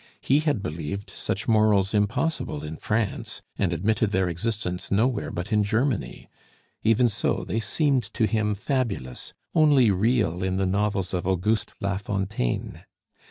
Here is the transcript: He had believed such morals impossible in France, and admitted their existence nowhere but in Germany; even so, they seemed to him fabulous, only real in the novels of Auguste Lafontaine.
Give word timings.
He 0.19 0.39
had 0.39 0.63
believed 0.63 1.11
such 1.11 1.47
morals 1.47 1.93
impossible 1.93 2.63
in 2.63 2.75
France, 2.75 3.43
and 3.55 3.71
admitted 3.71 4.09
their 4.09 4.29
existence 4.29 4.89
nowhere 4.89 5.29
but 5.29 5.53
in 5.53 5.63
Germany; 5.63 6.27
even 6.81 7.07
so, 7.07 7.43
they 7.45 7.59
seemed 7.59 8.11
to 8.15 8.25
him 8.25 8.55
fabulous, 8.55 9.35
only 9.53 9.91
real 9.91 10.41
in 10.43 10.57
the 10.57 10.65
novels 10.65 11.13
of 11.13 11.27
Auguste 11.27 11.75
Lafontaine. 11.81 12.83